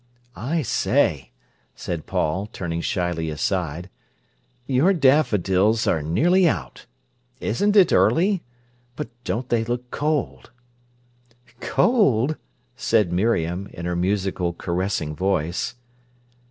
"I 0.35 0.63
say," 0.63 1.29
said 1.75 2.07
Paul, 2.07 2.47
turning 2.47 2.81
shyly 2.81 3.29
aside, 3.29 3.87
"your 4.65 4.93
daffodils 4.93 5.85
are 5.85 6.01
nearly 6.01 6.47
out. 6.49 6.87
Isn't 7.39 7.75
it 7.75 7.93
early? 7.93 8.41
But 8.95 9.09
don't 9.23 9.49
they 9.49 9.63
look 9.63 9.91
cold?" 9.91 10.49
"Cold!" 11.59 12.37
said 12.75 13.13
Miriam, 13.13 13.67
in 13.71 13.85
her 13.85 13.95
musical, 13.95 14.53
caressing 14.53 15.15
voice. 15.15 15.75